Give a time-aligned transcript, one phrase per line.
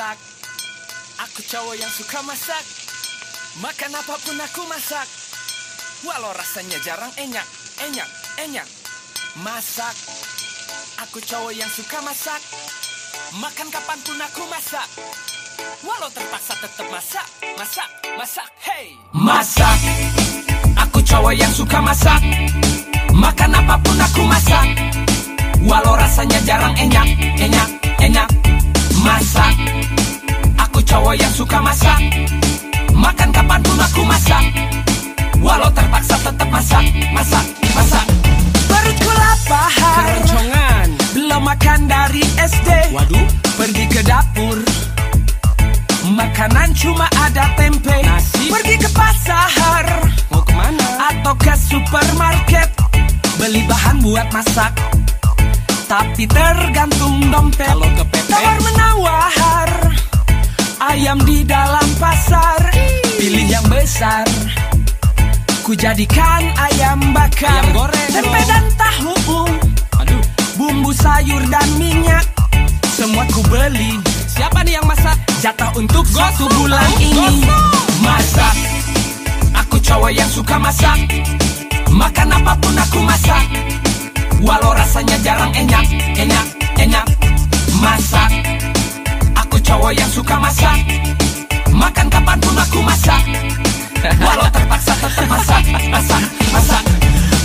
[0.00, 0.16] Masak.
[1.20, 2.64] Aku cowok yang suka masak.
[3.60, 5.04] Makan apa pun aku masak.
[6.08, 7.44] Walau rasanya jarang enyak
[7.84, 8.08] Enyak,
[8.40, 8.64] enyak
[9.44, 9.92] Masak.
[11.04, 12.40] Aku cowok yang suka masak.
[13.44, 14.88] Makan kapan pun aku masak.
[15.84, 17.26] Walau terpaksa tetap masak
[17.60, 18.96] Masak, masak, hey.
[19.12, 19.76] Masak.
[20.80, 22.24] Aku cowok yang suka masak.
[23.12, 24.64] Makan apa pun aku masak.
[25.68, 27.04] Walau rasanya jarang enyak
[27.36, 27.68] Enyak,
[29.00, 29.56] Masak.
[30.60, 32.00] Aku cowok yang suka masak.
[32.92, 34.44] Makan kapan pun aku masak.
[35.40, 36.84] Walau terpaksa tetap masak
[37.16, 38.06] Masak, masak.
[38.68, 40.88] Perutku lapar Keroncongan.
[41.16, 43.26] Belum makan dari SD Waduh.
[43.56, 44.60] Pergi ke dapur.
[46.04, 48.04] Makanan cuma ada tempe.
[48.04, 48.52] Nasi.
[48.52, 49.84] Pergi ke pasar.
[50.28, 51.08] Mau ke mana?
[51.08, 52.68] Atau ke supermarket.
[53.40, 54.76] Beli bahan buat masak
[55.90, 57.66] Tapi tergantung dompet.
[57.66, 58.30] Kalau ke PP?
[58.30, 59.70] Tawar menawar.
[60.78, 62.62] Ayam di dalam pasar.
[63.18, 64.22] Pilih yang besar.
[65.66, 67.50] Ku jadikan ayam bakar.
[67.50, 68.10] Ayam goreng.
[68.14, 69.42] Tempe dan tahu.
[69.98, 70.22] Aduh.
[70.54, 72.22] Bumbu sayur dan minyak.
[72.94, 73.98] Semua ku beli.
[74.30, 75.18] Siapa nih yang masak?
[75.42, 77.42] Jatah untuk satu Gosok, bulan tahu, ini.
[77.98, 78.54] Masak.
[79.58, 81.02] Aku cowok yang suka masak.
[81.90, 83.42] Makan apa pun aku masak
[84.40, 85.84] Walau rasanya jarang enyak
[86.16, 86.46] Enyak,
[86.80, 87.06] enyak
[87.80, 88.28] Masak.
[89.40, 90.76] Aku cowok yang suka masak.
[91.72, 93.22] Makan kapan pun aku masak.
[94.20, 96.22] Walau terpaksa tetap masak Masak,
[96.52, 96.99] masak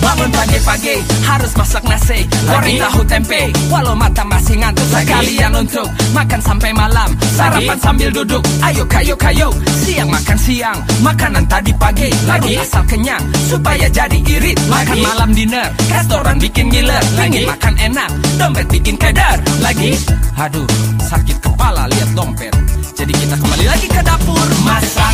[0.06, 0.96] Bangun pagi-pagi
[1.26, 3.50] harus masak nasi Goreng tahu tempe.
[3.74, 4.86] Walau mata masih ngantuk?
[4.94, 8.46] Sekalian untuk makan sampai malam Sarapan sambil duduk.
[8.62, 9.50] Ayo kayo kayo.
[9.82, 12.14] Siang makan siang Makanan tadi pagi.
[12.30, 14.62] Lagi asal kenyang Supaya jadi irit.
[14.70, 17.02] Makan malam dinner Restoran bikin ngiler.
[17.18, 17.42] Lagi?
[17.50, 19.42] Makan enak Dompet bikin keder.
[19.66, 19.98] Lagi.
[20.38, 20.70] Aduh
[21.06, 22.54] sakit kepala lihat dompet.
[22.98, 25.14] Jadi kita kembali lagi ke dapur Masak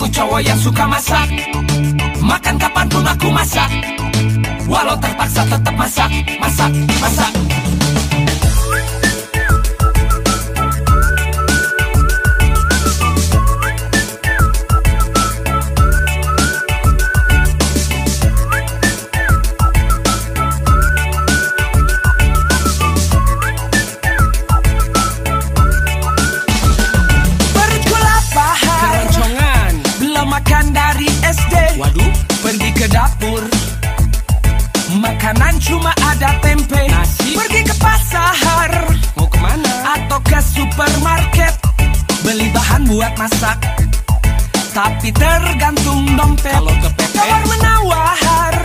[0.00, 1.28] Aku cowok yang suka masak.
[2.24, 3.68] Makan kapan pun aku masak.
[4.64, 6.08] Walau terpaksa tetap masak
[6.40, 6.72] Masak,
[7.04, 7.32] masak
[32.80, 33.44] ke dapur.
[34.96, 36.80] Makanan cuma ada tempe.
[36.88, 37.36] Nasi.
[37.36, 38.72] Pergi ke pasar.
[39.20, 40.00] Mau ke mana?
[40.00, 41.52] Atau ke supermarket.
[42.24, 43.60] Beli bahan buat masak.
[44.72, 46.56] Tapi tergantung dompet.
[46.56, 47.14] Kalau ke PP?
[47.20, 48.56] Tawar menawar.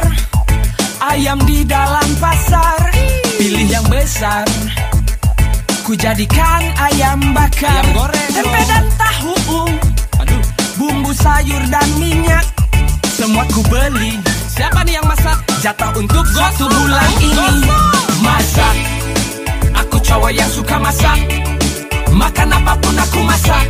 [1.12, 2.96] Ayam di dalam pasar.
[3.36, 4.48] Pilih yang besar.
[5.84, 7.68] Ku jadikan ayam bakar.
[7.68, 8.32] Ayam goreng.
[8.32, 9.36] Tempe dan tahu.
[10.24, 10.44] Aduh.
[10.80, 12.56] Bumbu sayur dan minyak
[13.16, 14.20] Semua ku beli.
[14.52, 15.40] Siapa nih yang masak?
[15.64, 17.64] Jatah untuk satu bulan ini.
[18.20, 18.76] Masak.
[19.72, 21.16] Aku cowok yang suka masak.
[22.12, 23.66] Makan apa pun aku masak.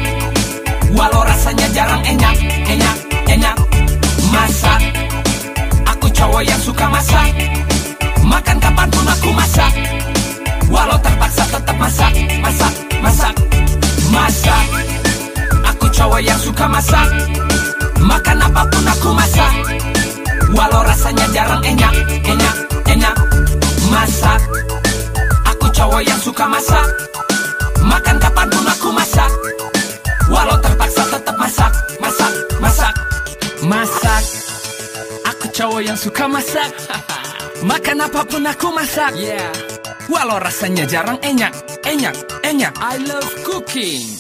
[0.98, 2.34] Walau rasanya jarang enyak
[2.66, 2.98] Enyak,
[36.06, 36.70] suka masak.
[37.70, 39.18] Makan apa pun aku masak.
[39.18, 39.50] Yeah.
[40.06, 41.50] Walau rasanya jarang enyak
[41.82, 42.14] Enyak,
[42.46, 44.15] enyak I love cooking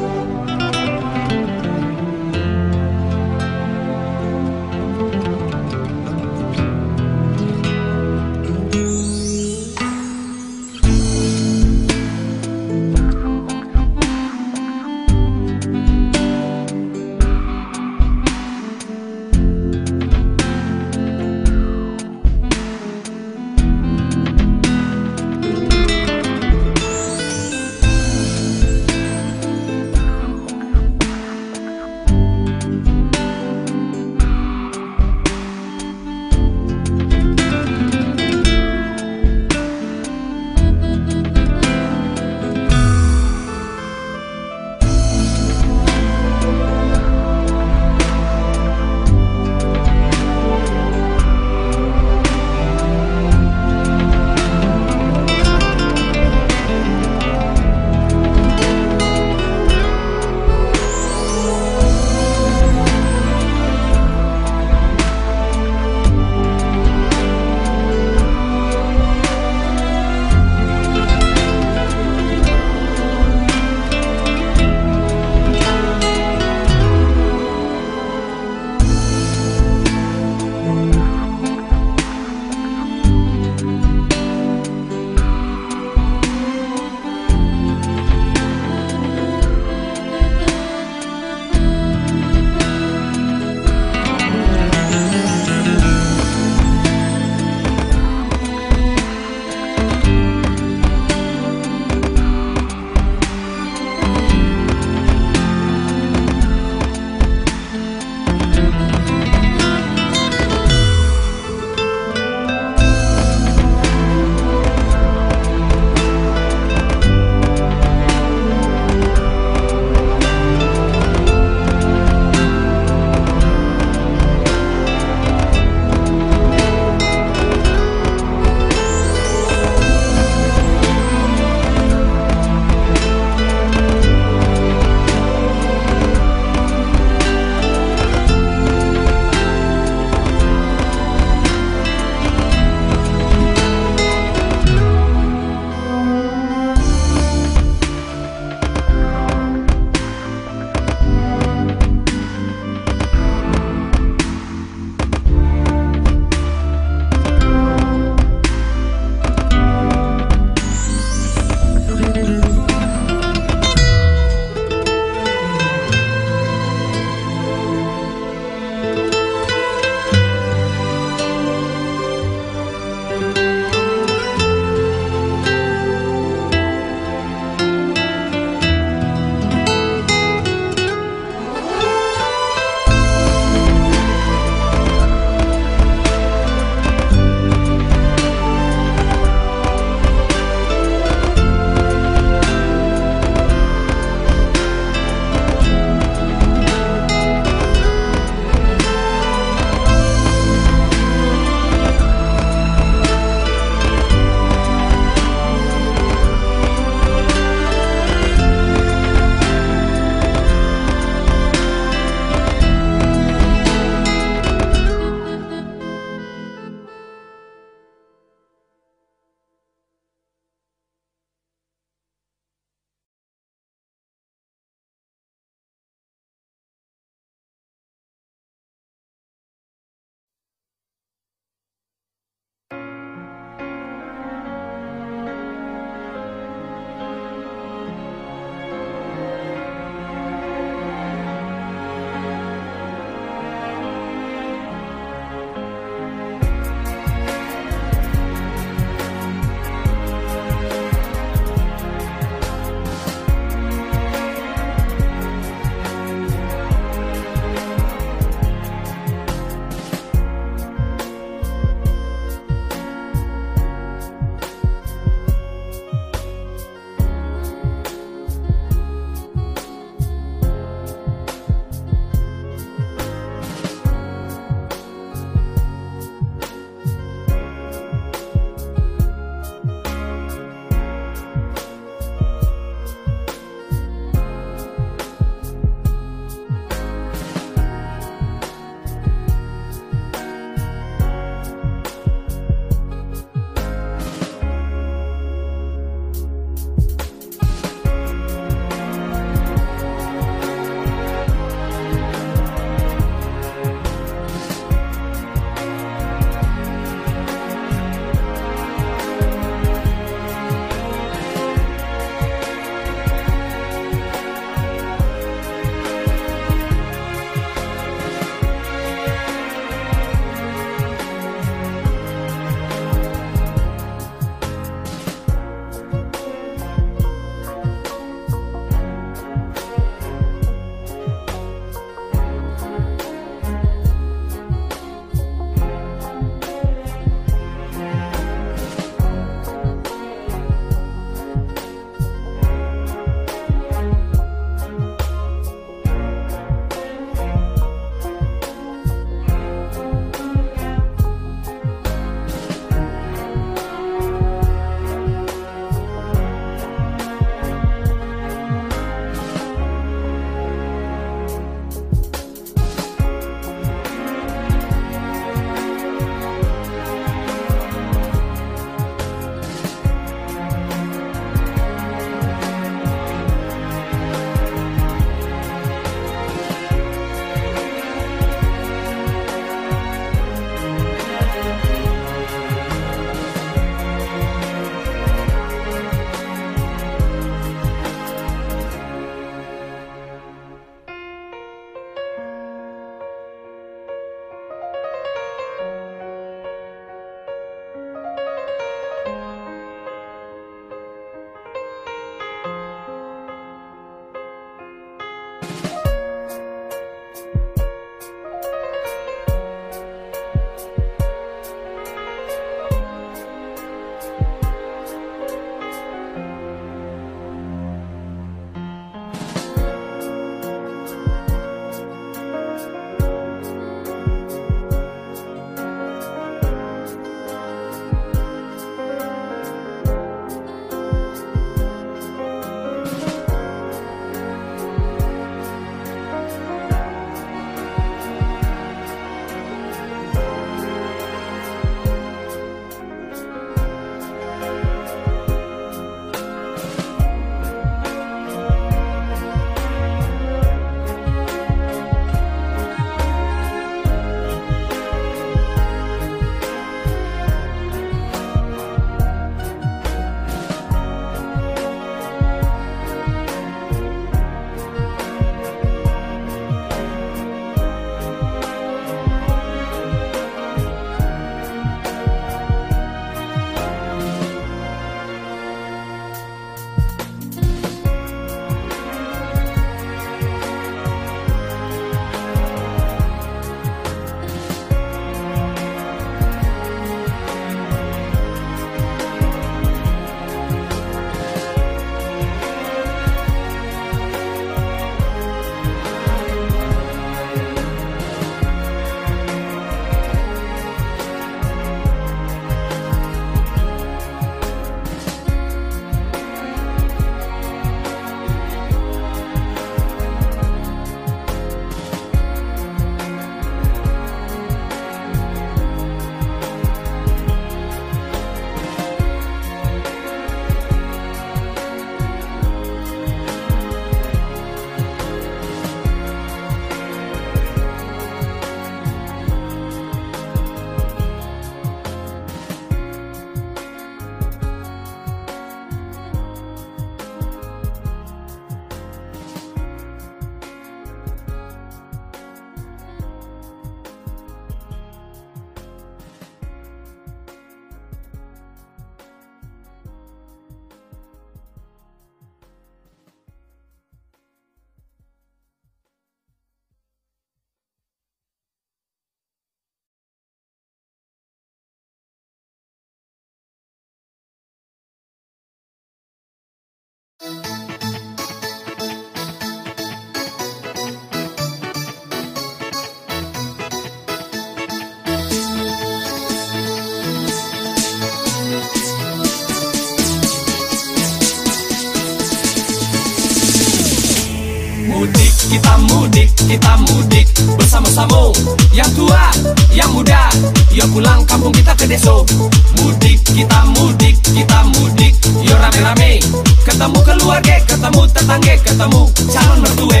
[586.52, 587.26] kita mudik
[587.56, 588.28] bersama-sama.
[588.76, 589.24] Yang tua,
[589.72, 590.28] yang muda,
[590.68, 592.28] yo pulang kampung kita ke deso.
[592.76, 596.20] Mudik, kita mudik, kita mudik, yo rame-rame.
[596.60, 599.00] Ketemu keluarga, ketemu tetangga, ketemu
[599.32, 600.00] calon mertua.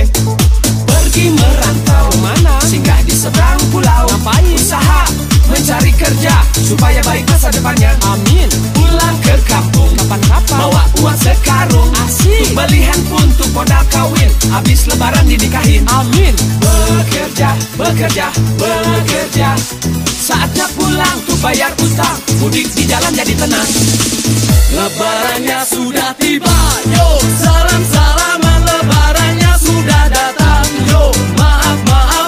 [0.84, 2.60] Pergi merantau, mana?
[2.68, 4.04] singgah di seberang pulau.
[4.12, 4.52] Ngapain?
[4.52, 7.92] Usaha mencari kerja supaya baik masa depannya.
[8.08, 8.48] Amin.
[8.72, 10.58] Pulang ke kampung kapan-kapan.
[10.58, 11.88] Bawa uang sekarung.
[12.02, 12.56] Asik.
[12.56, 14.30] Belihan pun untuk modal kawin.
[14.48, 15.84] Habis lebaran dinikahin.
[15.92, 16.32] Amin.
[16.58, 18.26] Bekerja, bekerja,
[18.56, 19.48] bekerja.
[20.22, 22.16] Saatnya pulang tuh bayar utang.
[22.40, 23.70] Mudik di jalan jadi tenang.
[24.72, 26.58] Lebarannya sudah tiba.
[26.88, 27.08] Yo,
[27.42, 30.66] salam salaman lebarannya sudah datang.
[30.88, 32.21] Yo, maaf maaf.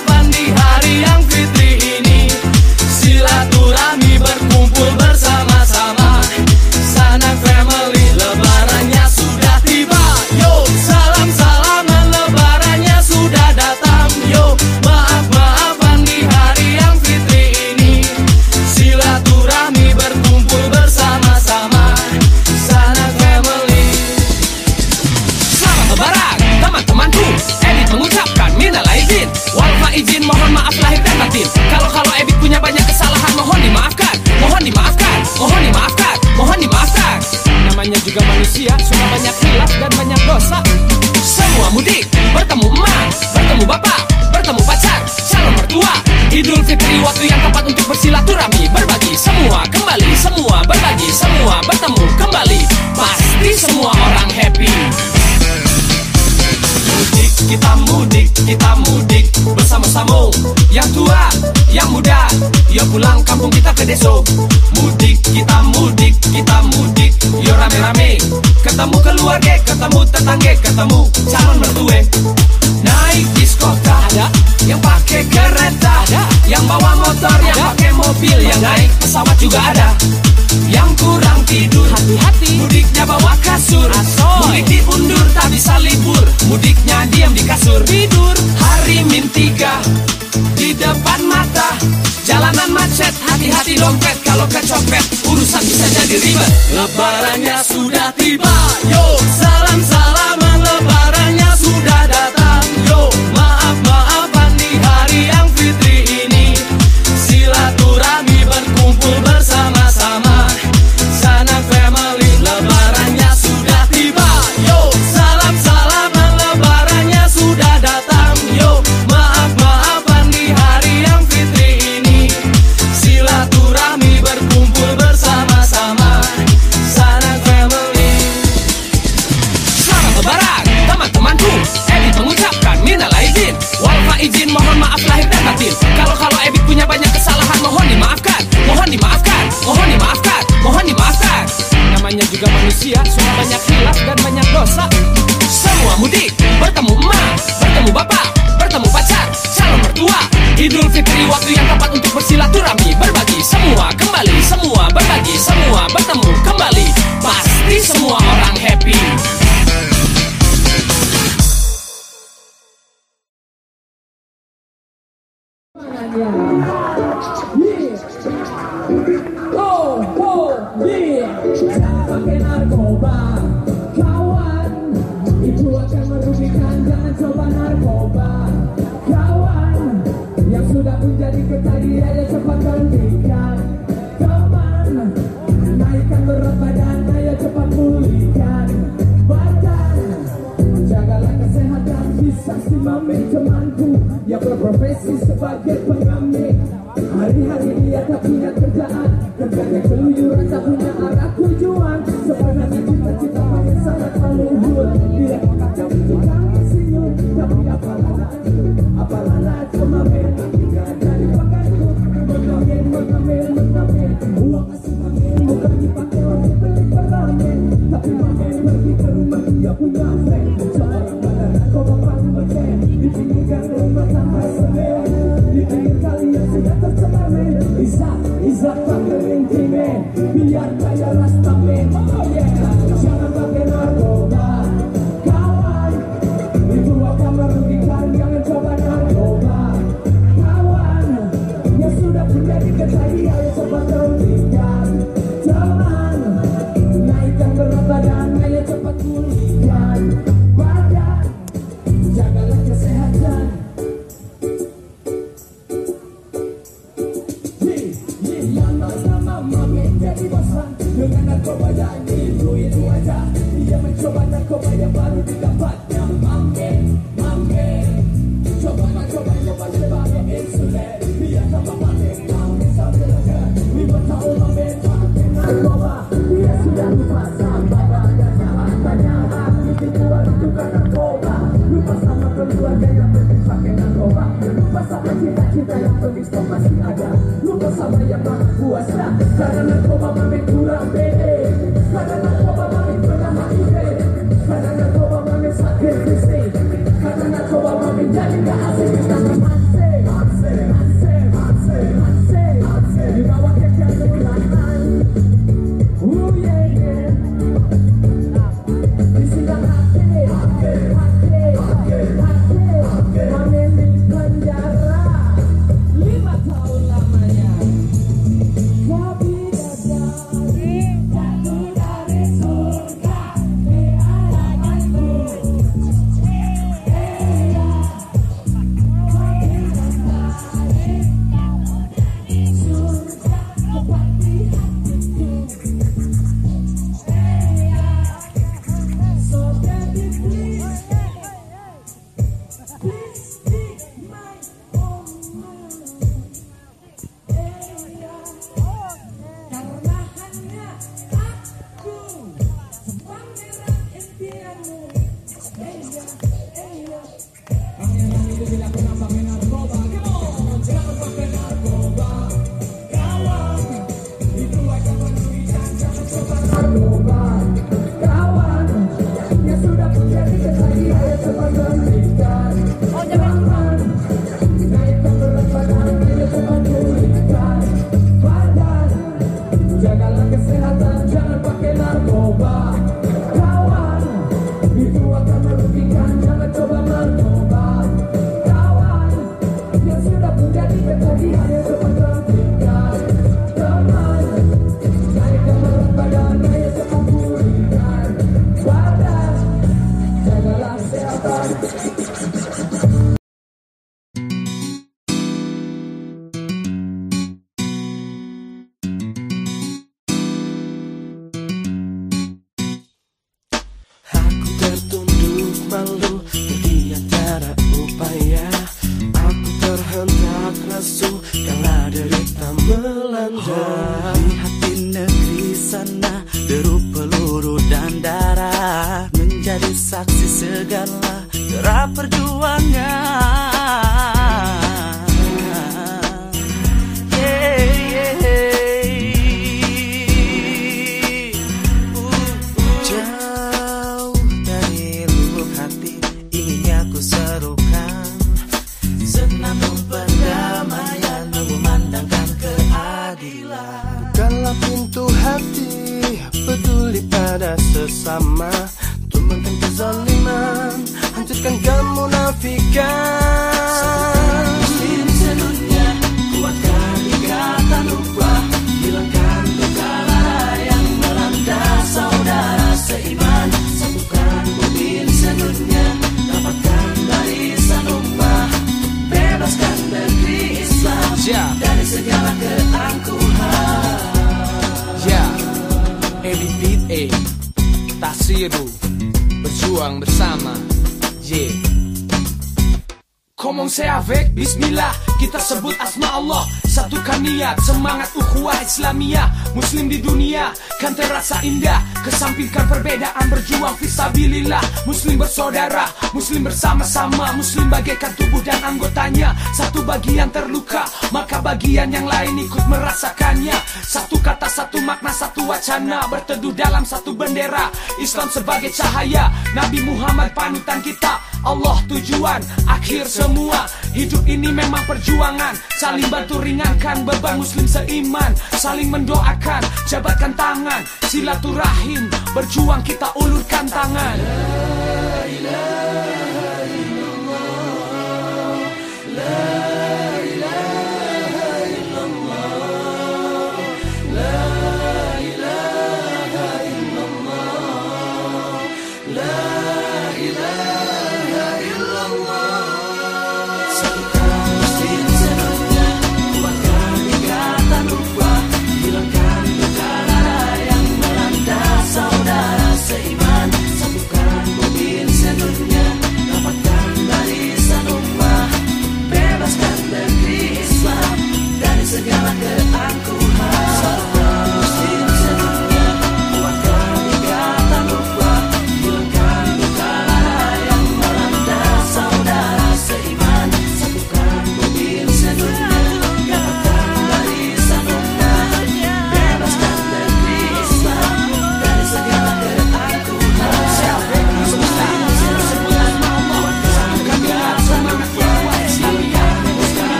[515.65, 517.73] wacana Berteduh dalam satu bendera.
[517.97, 519.33] Islam sebagai cahaya.
[519.57, 521.17] Nabi Muhammad panutan kita.
[521.41, 523.65] Allah tujuan Akhir semua.
[523.97, 525.57] Hidup ini memang perjuangan.
[525.81, 528.37] Saling bantu ringankan Beban muslim seiman.
[528.61, 530.85] Saling mendoakan Jabatkan tangan.
[531.09, 534.21] Silaturahim Berjuang kita ulurkan tangan.
[534.21, 535.94] La ilaha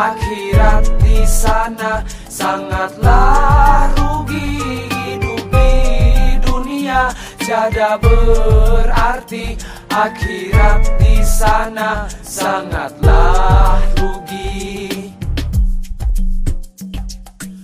[0.00, 4.56] akhirat di sana sangatlah rugi
[4.88, 7.12] hidup di dunia.
[7.36, 9.60] Tiada berarti
[9.92, 15.12] akhirat di sana sangatlah rugi.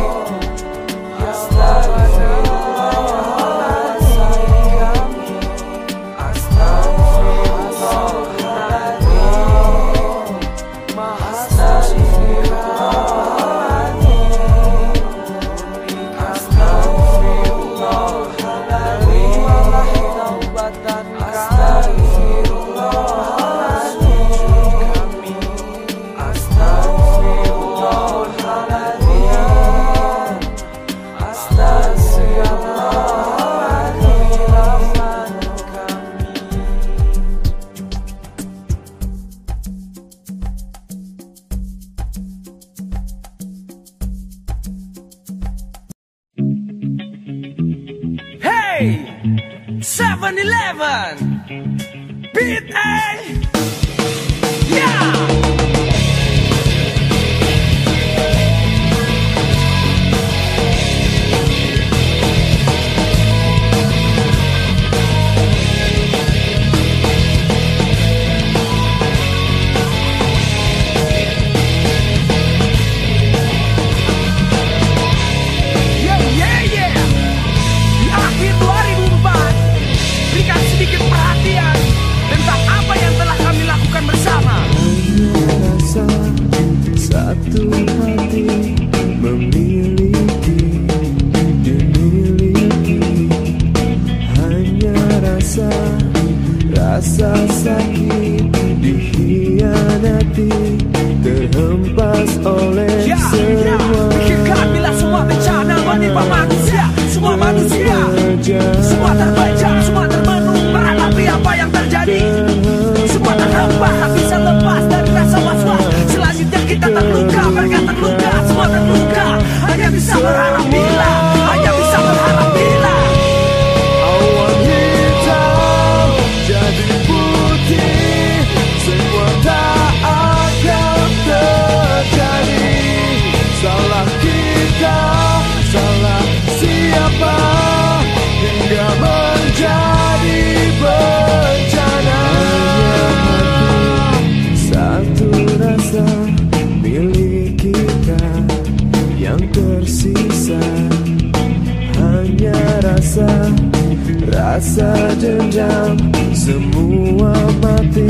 [154.79, 155.99] Rasa dendam.
[156.31, 158.07] Semua mati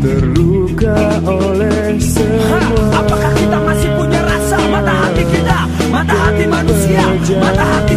[0.00, 3.04] Terluka oleh Ha, semua.
[3.04, 5.58] apakah kita masih punya rasa mata hati kita
[5.92, 7.04] mata hati manusia
[7.36, 7.89] mata hati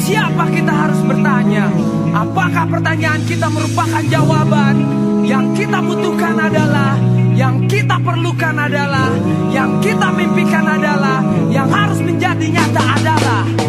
[0.00, 1.68] siapa kita harus bertanya?
[2.16, 4.76] Apakah pertanyaan kita merupakan jawaban?
[5.20, 6.96] Yang kita butuhkan adalah
[7.36, 9.12] Yang kita perlukan adalah
[9.52, 11.20] Yang kita mimpikan adalah
[11.52, 13.59] Yang harus menjadi nyata adalah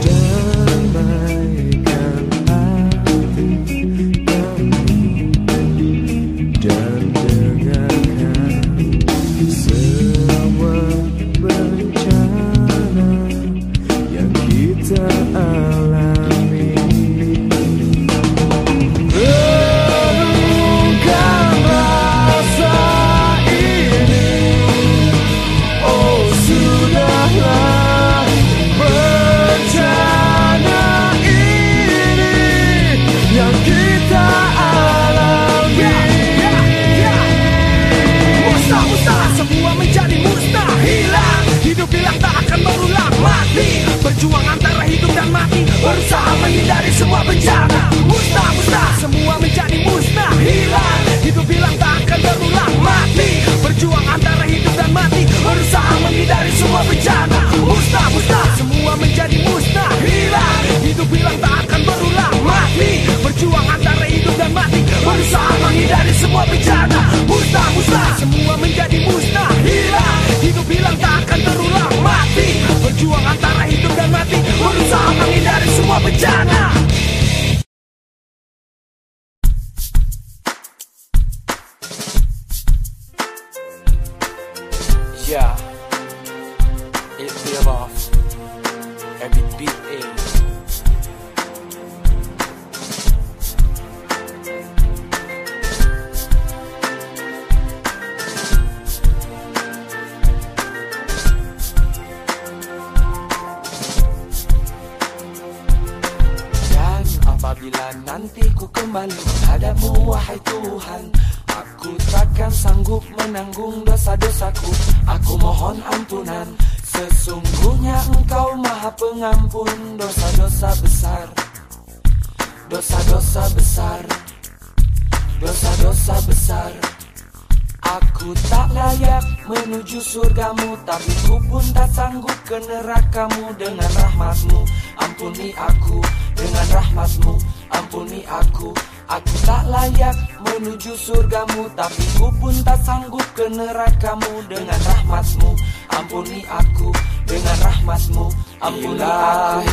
[131.27, 134.59] ku pun tak sanggup ke nerakamu Dengan rahmatmu.
[135.01, 135.99] Ampuni aku
[136.37, 137.33] dengan rahmatmu.
[137.73, 138.73] Ampuni aku.
[139.11, 145.51] Aku tak layak menuju surgamu Tapi ku pun tak sanggup ke nerakamu Dengan rahmatmu.
[145.91, 146.89] Ampuni aku
[147.27, 148.25] dengan rahmatmu.
[148.63, 149.67] Ampuni aku.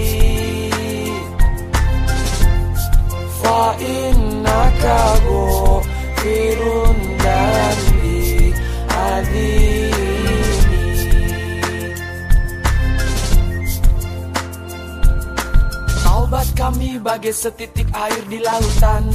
[3.40, 3.62] fa
[3.96, 6.87] innaka ghafirun
[16.58, 19.06] kami bagai setitik air di lautan.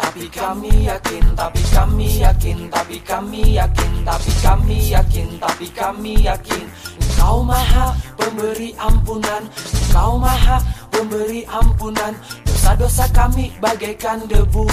[0.00, 6.64] Tapi kami yakin, tapi kami yakin, tapi kami yakin, tapi kami yakin, tapi kami yakin.
[7.04, 10.56] Engkau maha pemberi ampunan Engkau maha
[10.88, 12.16] pemberi ampunan.
[12.48, 14.64] Dosa-dosa kami bagaikan debu.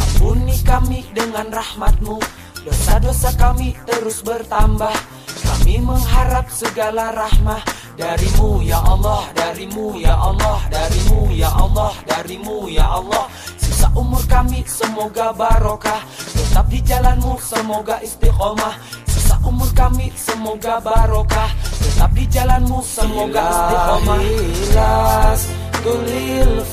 [0.00, 2.16] Ampuni kami dengan rahmatmu.
[2.64, 4.96] Dosa-dosa kami terus bertambah.
[5.44, 12.96] Kami mengharap segala rahmah Darimu ya Allah, darimu ya Allah, darimu ya Allah, darimu ya
[12.96, 13.28] Allah.
[13.60, 16.00] Sisa umur kami semoga barokah
[16.32, 18.72] Tetap di jalanmu semoga istiqomah.
[19.04, 24.20] Sisa umur kami semoga barokah Tetap di jalanmu semoga istiqomah.
[24.24, 25.40] Ilas
[25.84, 26.64] tulil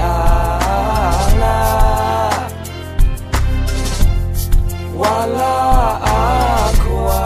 [0.00, 1.60] ala.
[4.96, 5.58] Wala
[6.00, 7.24] akwa